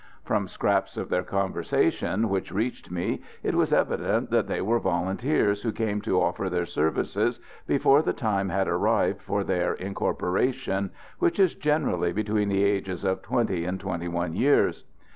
From 0.23 0.47
scraps 0.47 0.97
of 0.97 1.09
their 1.09 1.21
conversation 1.21 2.27
which 2.27 2.51
reached 2.51 2.89
me 2.89 3.21
it 3.43 3.53
was 3.53 3.71
evident 3.71 4.31
that 4.31 4.47
they 4.47 4.59
were 4.59 4.79
volunteers 4.79 5.61
who 5.61 5.71
came 5.71 6.01
to 6.01 6.19
offer 6.19 6.49
their 6.49 6.65
services 6.65 7.39
before 7.67 8.01
the 8.01 8.11
time 8.11 8.49
had 8.49 8.67
arrived 8.67 9.21
for 9.21 9.43
their 9.43 9.73
incorporation, 9.75 10.89
which 11.19 11.39
is 11.39 11.53
generally 11.53 12.11
between 12.13 12.49
the 12.49 12.63
ages 12.63 13.03
of 13.03 13.21
twenty 13.21 13.63
and 13.63 13.79
twenty 13.79 14.07
one 14.07 14.33
years. 14.33 14.85